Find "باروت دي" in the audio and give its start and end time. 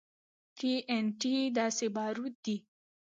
1.95-2.57